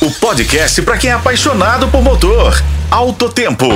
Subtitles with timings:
[0.00, 2.54] O podcast para quem é apaixonado por motor.
[2.88, 3.66] Alto Tempo.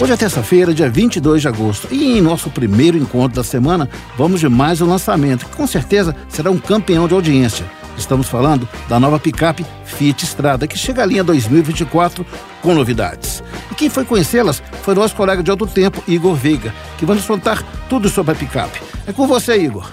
[0.00, 3.88] Hoje é terça-feira, dia 22 de agosto, e em nosso primeiro encontro da semana,
[4.18, 7.64] vamos de mais um lançamento, que com certeza será um campeão de audiência.
[7.96, 12.24] Estamos falando da nova picape Fiat Strada, que chega à linha 2024
[12.62, 13.42] com novidades.
[13.70, 17.26] E quem foi conhecê-las foi nosso colega de outro tempo, Igor Veiga, que vai nos
[17.26, 18.80] contar tudo sobre a picape.
[19.06, 19.90] É com você, Igor.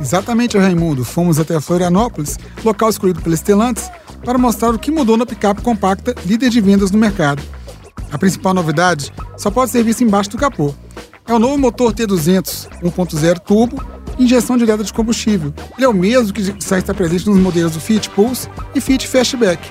[0.00, 1.04] Exatamente, Raimundo.
[1.04, 3.90] Fomos até Florianópolis, local escolhido pelos Stellantis,
[4.24, 7.42] para mostrar o que mudou na picape compacta líder de vendas no mercado.
[8.10, 10.74] A principal novidade só pode ser vista embaixo do capô.
[11.26, 13.82] É o novo motor T200 1.0 turbo,
[14.18, 15.52] injeção direta de combustível.
[15.76, 19.06] Ele é o mesmo que já está presente nos modelos do Fiat Pulse e Fiat
[19.06, 19.68] Fastback.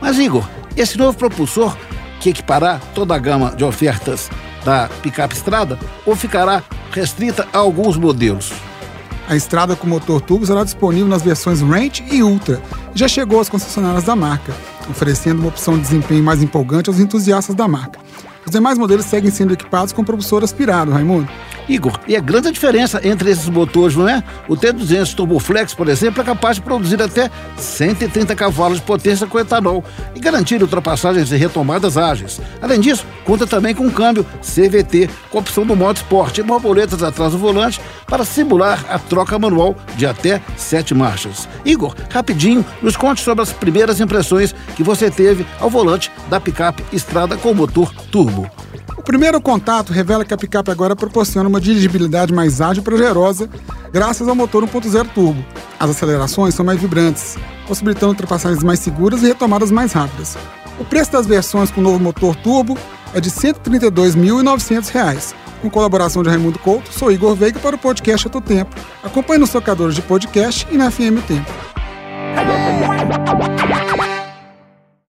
[0.00, 1.76] Mas, Igor, esse novo propulsor
[2.20, 4.30] que equipará toda a gama de ofertas
[4.64, 6.62] da picape Estrada ou ficará
[6.92, 8.52] restrita a alguns modelos?
[9.28, 12.60] A estrada com motor turbo será disponível nas versões Range e Ultra
[12.94, 14.52] e já chegou às concessionárias da marca,
[14.90, 18.00] oferecendo uma opção de desempenho mais empolgante aos entusiastas da marca.
[18.44, 21.28] Os demais modelos seguem sendo equipados com propulsor aspirado, Raimundo.
[21.68, 24.22] Igor, e a grande diferença entre esses motores, não é?
[24.48, 29.38] O T200 Turboflex, por exemplo, é capaz de produzir até 130 cavalos de potência com
[29.38, 32.40] etanol e garantir ultrapassagens e retomadas ágeis.
[32.60, 37.02] Além disso, conta também com um câmbio CVT com opção do modo esporte e borboletas
[37.02, 41.48] atrás do volante para simular a troca manual de até sete marchas.
[41.64, 46.84] Igor, rapidinho, nos conte sobre as primeiras impressões que você teve ao volante da picape
[46.92, 48.50] Estrada com motor turbo.
[49.10, 53.50] O primeiro contato revela que a picape agora proporciona uma dirigibilidade mais ágil e prazerosa
[53.92, 55.44] graças ao motor 1.0 turbo.
[55.80, 60.38] As acelerações são mais vibrantes, possibilitando ultrapassagens mais seguras e retomadas mais rápidas.
[60.78, 62.78] O preço das versões com o novo motor turbo
[63.12, 65.34] é de R$ 132.900.
[65.60, 68.76] Com colaboração de Raimundo Couto, sou Igor Veiga para o podcast Ato Tempo.
[69.02, 71.50] Acompanhe nos tocadores de podcast e na FM Tempo.